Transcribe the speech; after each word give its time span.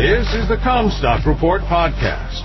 This 0.00 0.32
is 0.32 0.48
the 0.48 0.56
Commstock 0.56 1.26
Report 1.26 1.60
podcast. 1.68 2.40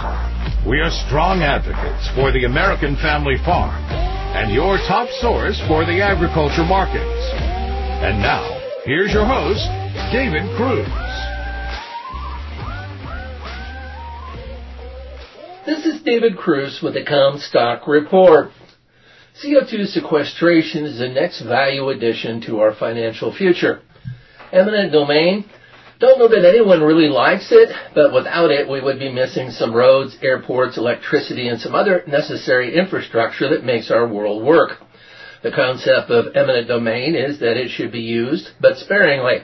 We 0.67 0.81
are 0.81 0.91
strong 1.07 1.39
advocates 1.39 2.03
for 2.13 2.33
the 2.33 2.43
American 2.43 2.97
family 2.97 3.37
farm 3.45 3.81
and 4.35 4.53
your 4.53 4.75
top 4.91 5.07
source 5.21 5.57
for 5.65 5.85
the 5.85 6.01
agriculture 6.03 6.65
markets. 6.65 7.31
And 8.03 8.19
now, 8.19 8.43
here's 8.83 9.13
your 9.13 9.23
host, 9.23 9.63
David 10.11 10.43
Kruse. 10.59 10.83
This 15.65 15.85
is 15.85 16.03
David 16.03 16.35
Kruse 16.35 16.81
with 16.83 16.95
the 16.95 17.05
Commstock 17.05 17.87
Report. 17.87 18.51
CO2 19.41 19.87
sequestration 19.87 20.83
is 20.83 20.99
the 20.99 21.07
next 21.07 21.41
value 21.41 21.87
addition 21.87 22.41
to 22.47 22.59
our 22.59 22.75
financial 22.75 23.33
future. 23.33 23.81
Eminent 24.51 24.91
domain 24.91 25.45
don't 25.99 26.19
know 26.19 26.27
that 26.27 26.45
anyone 26.47 26.81
really 26.81 27.09
likes 27.09 27.51
it, 27.51 27.69
but 27.93 28.13
without 28.13 28.51
it, 28.51 28.69
we 28.69 28.81
would 28.81 28.99
be 28.99 29.11
missing 29.11 29.51
some 29.51 29.73
roads, 29.73 30.17
airports, 30.21 30.77
electricity, 30.77 31.47
and 31.47 31.59
some 31.59 31.73
other 31.73 32.03
necessary 32.07 32.75
infrastructure 32.75 33.49
that 33.49 33.63
makes 33.63 33.89
our 33.91 34.07
world 34.07 34.43
work. 34.43 34.79
The 35.43 35.51
concept 35.51 36.09
of 36.09 36.35
eminent 36.35 36.67
domain 36.67 37.15
is 37.15 37.39
that 37.39 37.57
it 37.57 37.69
should 37.69 37.91
be 37.91 38.01
used, 38.01 38.49
but 38.59 38.77
sparingly. 38.77 39.43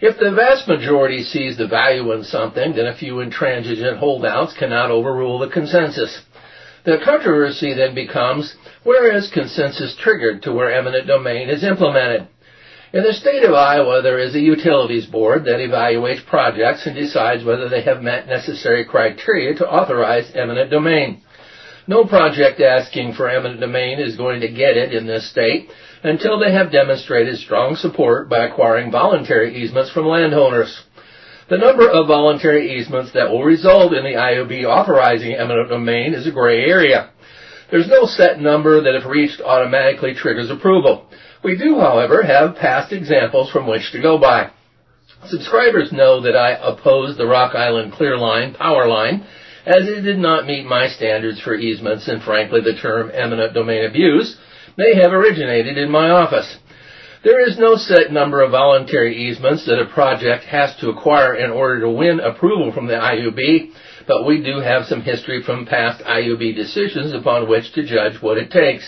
If 0.00 0.18
the 0.18 0.32
vast 0.32 0.66
majority 0.66 1.22
sees 1.22 1.56
the 1.56 1.68
value 1.68 2.10
in 2.12 2.24
something, 2.24 2.74
then 2.74 2.86
a 2.86 2.96
few 2.96 3.20
intransigent 3.20 3.98
holdouts 3.98 4.52
cannot 4.58 4.90
overrule 4.90 5.38
the 5.38 5.48
consensus. 5.48 6.22
The 6.84 6.98
controversy 7.04 7.72
then 7.72 7.94
becomes, 7.94 8.56
where 8.82 9.16
is 9.16 9.30
consensus 9.32 9.96
triggered 10.00 10.42
to 10.42 10.52
where 10.52 10.72
eminent 10.72 11.06
domain 11.06 11.48
is 11.48 11.62
implemented? 11.62 12.26
In 12.92 13.04
the 13.04 13.14
state 13.14 13.42
of 13.42 13.54
Iowa, 13.54 14.02
there 14.02 14.18
is 14.18 14.34
a 14.34 14.40
utilities 14.40 15.06
board 15.06 15.46
that 15.46 15.60
evaluates 15.60 16.26
projects 16.26 16.84
and 16.84 16.94
decides 16.94 17.42
whether 17.42 17.66
they 17.66 17.80
have 17.80 18.02
met 18.02 18.28
necessary 18.28 18.84
criteria 18.84 19.54
to 19.54 19.66
authorize 19.66 20.30
eminent 20.34 20.70
domain. 20.70 21.22
No 21.86 22.04
project 22.04 22.60
asking 22.60 23.14
for 23.14 23.30
eminent 23.30 23.60
domain 23.60 23.98
is 23.98 24.16
going 24.16 24.42
to 24.42 24.48
get 24.48 24.76
it 24.76 24.92
in 24.92 25.06
this 25.06 25.30
state 25.30 25.70
until 26.02 26.38
they 26.38 26.52
have 26.52 26.70
demonstrated 26.70 27.38
strong 27.38 27.76
support 27.76 28.28
by 28.28 28.44
acquiring 28.44 28.90
voluntary 28.90 29.56
easements 29.62 29.90
from 29.90 30.06
landowners. 30.06 30.82
The 31.48 31.56
number 31.56 31.88
of 31.88 32.08
voluntary 32.08 32.78
easements 32.78 33.12
that 33.14 33.30
will 33.30 33.42
result 33.42 33.94
in 33.94 34.04
the 34.04 34.18
IOB 34.18 34.66
authorizing 34.66 35.32
eminent 35.32 35.70
domain 35.70 36.12
is 36.12 36.26
a 36.26 36.30
gray 36.30 36.66
area. 36.66 37.08
There's 37.72 37.88
no 37.88 38.04
set 38.04 38.38
number 38.38 38.82
that 38.82 38.94
if 38.94 39.06
reached 39.06 39.40
automatically 39.40 40.12
triggers 40.12 40.50
approval. 40.50 41.06
We 41.42 41.56
do, 41.56 41.80
however, 41.80 42.22
have 42.22 42.56
past 42.56 42.92
examples 42.92 43.50
from 43.50 43.66
which 43.66 43.90
to 43.92 44.02
go 44.02 44.18
by. 44.18 44.50
Subscribers 45.24 45.90
know 45.90 46.20
that 46.20 46.36
I 46.36 46.50
oppose 46.52 47.16
the 47.16 47.26
Rock 47.26 47.54
Island 47.54 47.94
Clean 47.94 48.18
Line 48.18 48.52
power 48.52 48.86
line 48.86 49.26
as 49.64 49.88
it 49.88 50.02
did 50.02 50.18
not 50.18 50.44
meet 50.44 50.66
my 50.66 50.86
standards 50.88 51.40
for 51.40 51.54
easements 51.54 52.08
and 52.08 52.22
frankly 52.22 52.60
the 52.60 52.78
term 52.78 53.10
eminent 53.14 53.54
domain 53.54 53.86
abuse 53.86 54.36
may 54.76 54.94
have 54.96 55.12
originated 55.12 55.78
in 55.78 55.90
my 55.90 56.10
office. 56.10 56.58
There 57.24 57.48
is 57.48 57.56
no 57.56 57.76
set 57.76 58.10
number 58.10 58.42
of 58.42 58.50
voluntary 58.50 59.28
easements 59.28 59.64
that 59.66 59.80
a 59.80 59.86
project 59.86 60.42
has 60.44 60.74
to 60.80 60.90
acquire 60.90 61.36
in 61.36 61.52
order 61.52 61.82
to 61.82 61.90
win 61.90 62.18
approval 62.18 62.72
from 62.72 62.88
the 62.88 62.94
IUB, 62.94 63.70
but 64.08 64.26
we 64.26 64.42
do 64.42 64.58
have 64.58 64.86
some 64.86 65.02
history 65.02 65.40
from 65.44 65.64
past 65.64 66.02
IUB 66.02 66.56
decisions 66.56 67.12
upon 67.12 67.48
which 67.48 67.72
to 67.74 67.84
judge 67.84 68.20
what 68.20 68.38
it 68.38 68.50
takes. 68.50 68.84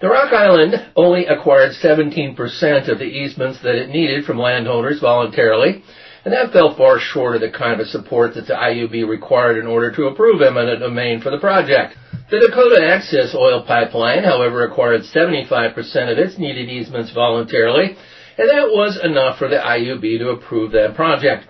The 0.00 0.08
Rock 0.08 0.32
Island 0.32 0.74
only 0.96 1.26
acquired 1.26 1.70
17% 1.80 2.88
of 2.88 2.98
the 2.98 3.04
easements 3.04 3.60
that 3.62 3.76
it 3.76 3.90
needed 3.90 4.24
from 4.24 4.40
landowners 4.40 4.98
voluntarily, 4.98 5.84
and 6.26 6.34
that 6.34 6.52
fell 6.52 6.74
far 6.74 6.98
short 6.98 7.36
of 7.36 7.40
the 7.40 7.56
kind 7.56 7.80
of 7.80 7.86
support 7.86 8.34
that 8.34 8.48
the 8.48 8.52
IUB 8.52 9.08
required 9.08 9.58
in 9.58 9.66
order 9.68 9.92
to 9.92 10.08
approve 10.08 10.42
eminent 10.42 10.80
domain 10.80 11.20
for 11.20 11.30
the 11.30 11.38
project. 11.38 11.94
The 12.28 12.40
Dakota 12.40 12.84
Access 12.84 13.32
Oil 13.32 13.62
Pipeline, 13.64 14.24
however, 14.24 14.64
acquired 14.64 15.02
75% 15.02 15.76
of 16.10 16.18
its 16.18 16.36
needed 16.36 16.68
easements 16.68 17.12
voluntarily, 17.12 17.96
and 18.36 18.50
that 18.50 18.74
was 18.74 18.98
enough 19.04 19.38
for 19.38 19.46
the 19.46 19.54
IUB 19.54 20.18
to 20.18 20.30
approve 20.30 20.72
that 20.72 20.96
project. 20.96 21.46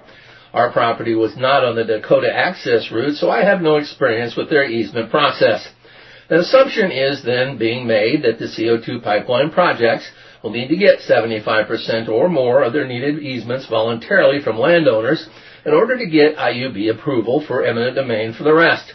Our 0.53 0.70
property 0.70 1.15
was 1.15 1.34
not 1.38 1.65
on 1.65 1.75
the 1.75 1.84
Dakota 1.84 2.31
Access 2.31 2.92
route, 2.92 3.16
so 3.16 3.31
I 3.31 3.44
have 3.44 3.62
no 3.62 3.76
experience 3.76 4.36
with 4.36 4.50
their 4.50 4.69
easement 4.69 5.10
process. 5.10 5.66
The 6.28 6.41
assumption 6.41 6.92
is 6.92 7.22
then 7.25 7.56
being 7.56 7.86
made 7.86 8.25
that 8.25 8.38
the 8.38 8.44
CO2 8.44 9.03
pipeline 9.03 9.53
projects 9.53 10.10
will 10.42 10.50
need 10.50 10.69
to 10.69 10.76
get 10.76 11.00
75% 11.00 12.08
or 12.08 12.28
more 12.28 12.62
of 12.62 12.72
their 12.72 12.86
needed 12.86 13.19
easements 13.19 13.66
voluntarily 13.69 14.42
from 14.42 14.58
landowners 14.58 15.28
in 15.64 15.74
order 15.74 15.98
to 15.98 16.06
get 16.06 16.36
IUB 16.36 16.91
approval 16.91 17.44
for 17.47 17.64
eminent 17.64 17.97
domain 17.97 18.32
for 18.32 18.44
the 18.44 18.54
rest. 18.54 18.92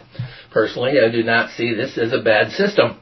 Personally, 0.51 0.93
I 1.03 1.11
do 1.11 1.23
not 1.23 1.51
see 1.51 1.73
this 1.73 1.97
as 1.97 2.13
a 2.13 2.21
bad 2.21 2.51
system. 2.51 2.99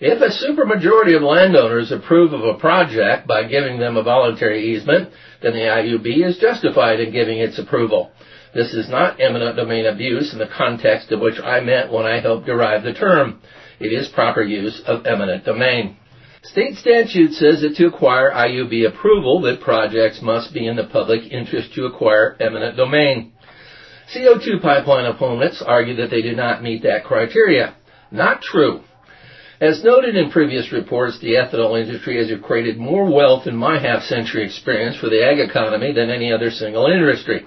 If 0.00 0.20
a 0.20 0.44
supermajority 0.44 1.14
of 1.14 1.22
landowners 1.22 1.92
approve 1.92 2.32
of 2.32 2.42
a 2.42 2.58
project 2.58 3.28
by 3.28 3.44
giving 3.44 3.78
them 3.78 3.96
a 3.96 4.02
voluntary 4.02 4.74
easement, 4.74 5.12
then 5.42 5.52
the 5.52 5.60
IUB 5.60 6.26
is 6.26 6.38
justified 6.38 6.98
in 6.98 7.12
giving 7.12 7.38
its 7.38 7.58
approval. 7.58 8.10
This 8.52 8.74
is 8.74 8.88
not 8.88 9.20
eminent 9.20 9.56
domain 9.56 9.86
abuse 9.86 10.32
in 10.32 10.38
the 10.38 10.48
context 10.48 11.12
of 11.12 11.20
which 11.20 11.38
I 11.40 11.60
meant 11.60 11.92
when 11.92 12.04
I 12.04 12.20
helped 12.20 12.46
derive 12.46 12.82
the 12.82 12.92
term. 12.92 13.40
It 13.78 13.92
is 13.92 14.08
proper 14.08 14.42
use 14.42 14.82
of 14.86 15.06
eminent 15.06 15.44
domain. 15.44 15.96
State 16.44 16.74
statute 16.74 17.32
says 17.34 17.60
that 17.60 17.76
to 17.76 17.86
acquire 17.86 18.32
IUB 18.32 18.88
approval 18.88 19.42
that 19.42 19.60
projects 19.60 20.20
must 20.20 20.52
be 20.52 20.66
in 20.66 20.74
the 20.74 20.88
public 20.88 21.30
interest 21.30 21.72
to 21.74 21.86
acquire 21.86 22.36
eminent 22.40 22.76
domain. 22.76 23.32
CO2 24.12 24.60
pipeline 24.60 25.06
opponents 25.06 25.62
argue 25.64 25.94
that 25.96 26.10
they 26.10 26.20
do 26.20 26.34
not 26.34 26.62
meet 26.62 26.82
that 26.82 27.04
criteria. 27.04 27.76
Not 28.10 28.42
true. 28.42 28.82
As 29.60 29.84
noted 29.84 30.16
in 30.16 30.32
previous 30.32 30.72
reports, 30.72 31.20
the 31.20 31.34
ethanol 31.34 31.80
industry 31.80 32.16
has 32.16 32.36
created 32.42 32.76
more 32.76 33.08
wealth 33.08 33.46
in 33.46 33.56
my 33.56 33.78
half 33.78 34.02
century 34.02 34.44
experience 34.44 34.96
for 34.96 35.08
the 35.08 35.24
ag 35.24 35.38
economy 35.38 35.92
than 35.92 36.10
any 36.10 36.32
other 36.32 36.50
single 36.50 36.86
industry. 36.86 37.46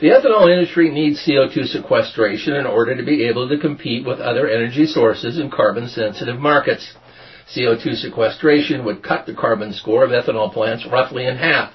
The 0.00 0.08
ethanol 0.08 0.50
industry 0.50 0.90
needs 0.90 1.22
CO2 1.28 1.66
sequestration 1.66 2.54
in 2.54 2.64
order 2.64 2.96
to 2.96 3.02
be 3.02 3.24
able 3.24 3.50
to 3.50 3.58
compete 3.58 4.06
with 4.06 4.20
other 4.20 4.48
energy 4.48 4.86
sources 4.86 5.38
in 5.38 5.50
carbon 5.50 5.88
sensitive 5.88 6.40
markets. 6.40 6.94
CO2 7.54 7.96
sequestration 7.96 8.84
would 8.84 9.02
cut 9.02 9.26
the 9.26 9.34
carbon 9.34 9.72
score 9.72 10.04
of 10.04 10.10
ethanol 10.10 10.52
plants 10.52 10.86
roughly 10.86 11.26
in 11.26 11.36
half. 11.36 11.72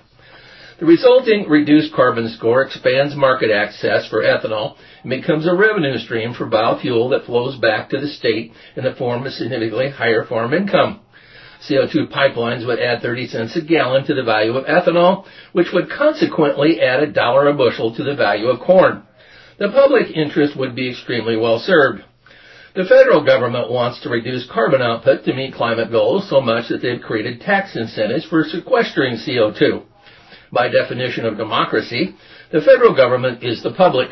The 0.80 0.86
resulting 0.86 1.50
reduced 1.50 1.94
carbon 1.94 2.30
score 2.30 2.62
expands 2.62 3.16
market 3.16 3.50
access 3.52 4.08
for 4.08 4.22
ethanol 4.22 4.76
and 5.02 5.10
becomes 5.10 5.48
a 5.48 5.56
revenue 5.56 5.98
stream 5.98 6.34
for 6.34 6.46
biofuel 6.46 7.10
that 7.10 7.26
flows 7.26 7.58
back 7.58 7.90
to 7.90 8.00
the 8.00 8.08
state 8.08 8.54
in 8.76 8.84
the 8.84 8.94
form 8.94 9.26
of 9.26 9.34
significantly 9.34 9.90
higher 9.90 10.24
farm 10.24 10.54
income. 10.54 11.00
CO2 11.68 12.12
pipelines 12.12 12.66
would 12.68 12.80
add 12.80 13.02
30 13.02 13.28
cents 13.28 13.56
a 13.56 13.62
gallon 13.62 14.06
to 14.06 14.14
the 14.14 14.24
value 14.24 14.56
of 14.56 14.66
ethanol, 14.66 15.26
which 15.54 15.74
would 15.74 15.90
consequently 15.90 16.80
add 16.80 17.02
a 17.02 17.12
dollar 17.12 17.48
a 17.48 17.54
bushel 17.54 17.96
to 17.96 18.04
the 18.04 18.16
value 18.16 18.48
of 18.48 18.60
corn. 18.60 19.02
The 19.58 19.70
public 19.70 20.16
interest 20.16 20.56
would 20.56 20.76
be 20.76 20.92
extremely 20.92 21.36
well 21.36 21.58
served. 21.58 22.04
The 22.78 22.86
federal 22.86 23.26
government 23.26 23.72
wants 23.72 24.00
to 24.02 24.10
reduce 24.10 24.46
carbon 24.46 24.84
output 24.84 25.26
to 25.26 25.34
meet 25.34 25.56
climate 25.56 25.90
goals 25.90 26.30
so 26.30 26.40
much 26.40 26.70
that 26.70 26.80
they've 26.80 27.02
created 27.02 27.42
tax 27.42 27.76
incentives 27.76 28.26
for 28.26 28.44
sequestering 28.44 29.16
CO2. 29.16 29.82
By 30.52 30.68
definition 30.68 31.26
of 31.26 31.38
democracy, 31.38 32.14
the 32.52 32.62
federal 32.62 32.94
government 32.94 33.44
is 33.44 33.64
the 33.64 33.74
public. 33.74 34.10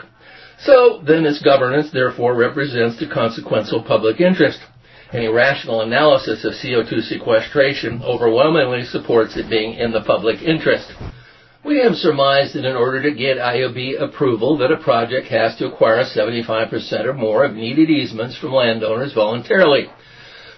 So 0.58 1.00
then 1.06 1.28
its 1.28 1.44
governance 1.44 1.92
therefore 1.92 2.34
represents 2.34 2.98
the 2.98 3.08
consequential 3.08 3.84
public 3.84 4.20
interest. 4.20 4.58
Any 5.14 5.28
rational 5.28 5.82
analysis 5.82 6.44
of 6.44 6.54
CO2 6.54 7.04
sequestration 7.04 8.02
overwhelmingly 8.02 8.86
supports 8.86 9.38
it 9.38 9.48
being 9.48 9.76
in 9.76 9.92
the 9.92 10.02
public 10.02 10.42
interest. 10.42 10.92
We 11.66 11.80
have 11.80 11.96
surmised 11.96 12.54
that 12.54 12.64
in 12.64 12.76
order 12.76 13.02
to 13.02 13.12
get 13.12 13.40
IOB 13.40 14.00
approval 14.00 14.60
that 14.60 14.72
a 14.72 14.78
project 14.78 15.30
has 15.30 15.56
to 15.56 15.66
acquire 15.66 16.04
75% 16.04 17.06
or 17.06 17.14
more 17.16 17.44
of 17.44 17.56
needed 17.56 17.90
easements 17.90 18.38
from 18.38 18.54
landowners 18.54 19.14
voluntarily. 19.14 19.90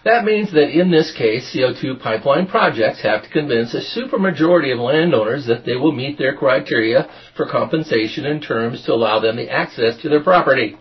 That 0.04 0.26
means 0.26 0.52
that 0.52 0.70
in 0.70 0.92
this 0.92 1.14
case, 1.18 1.50
CO2 1.56 2.02
pipeline 2.02 2.48
projects 2.48 3.02
have 3.04 3.24
to 3.24 3.30
convince 3.30 3.74
a 3.74 3.80
supermajority 3.98 4.74
of 4.74 4.80
landowners 4.80 5.46
that 5.46 5.66
they 5.66 5.78
will 5.78 5.94
meet 5.94 6.18
their 6.18 6.36
criteria 6.36 7.10
for 7.38 7.48
compensation 7.48 8.26
and 8.26 8.44
terms 8.44 8.84
to 8.84 8.92
allow 8.92 9.22
them 9.22 9.38
the 9.38 9.50
access 9.50 9.96
to 10.02 10.10
their 10.10 10.24
property. 10.24 10.76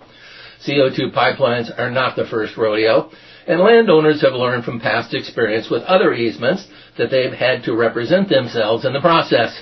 CO2 0.67 1.15
pipelines 1.15 1.71
are 1.79 1.91
not 1.93 2.17
the 2.17 2.27
first 2.27 2.57
rodeo, 2.57 3.13
and 3.47 3.61
landowners 3.61 4.23
have 4.23 4.33
learned 4.33 4.65
from 4.65 4.81
past 4.81 5.15
experience 5.15 5.71
with 5.71 5.85
other 5.85 6.13
easements 6.15 6.67
that 6.99 7.13
they've 7.13 7.33
had 7.33 7.63
to 7.63 7.77
represent 7.77 8.29
themselves 8.29 8.85
in 8.85 8.93
the 8.93 9.01
process. 9.01 9.57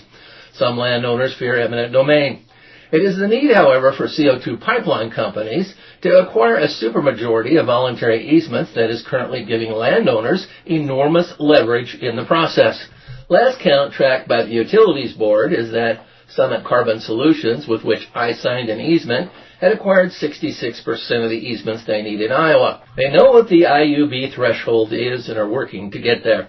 Some 0.55 0.79
landowners 0.79 1.35
fear 1.39 1.59
eminent 1.61 1.93
domain. 1.93 2.45
It 2.93 3.03
is 3.03 3.19
the 3.19 3.27
need, 3.27 3.53
however, 3.53 3.93
for 3.93 4.07
CO2 4.07 4.61
pipeline 4.61 5.11
companies 5.11 5.75
to 6.03 6.19
acquire 6.19 6.57
a 6.59 6.69
supermajority 6.69 7.59
of 7.59 7.67
voluntary 7.67 8.29
easements 8.31 8.73
that 8.75 8.89
is 8.89 9.05
currently 9.05 9.45
giving 9.45 9.73
landowners 9.73 10.47
enormous 10.65 11.33
leverage 11.41 11.97
in 12.01 12.15
the 12.15 12.25
process. 12.25 12.87
Last 13.29 13.59
count 13.61 13.95
tracked 13.95 14.29
by 14.29 14.43
the 14.45 14.53
Utilities 14.53 15.15
Board 15.15 15.53
is 15.53 15.73
that 15.73 16.05
Summit 16.29 16.65
Carbon 16.65 17.01
Solutions, 17.01 17.67
with 17.67 17.83
which 17.83 18.07
I 18.15 18.33
signed 18.33 18.69
an 18.69 18.81
easement, 18.81 19.33
had 19.61 19.73
acquired 19.73 20.11
66% 20.11 20.85
of 21.25 21.31
the 21.31 21.37
easements 21.37 21.85
they 21.85 22.03
need 22.03 22.21
in 22.21 22.31
Iowa. 22.31 22.83
They 22.97 23.11
know 23.11 23.33
what 23.33 23.49
the 23.49 23.63
IUB 23.63 24.35
threshold 24.35 24.93
is 24.93 25.29
and 25.29 25.39
are 25.39 25.49
working 25.49 25.91
to 25.91 26.01
get 26.01 26.23
there. 26.23 26.49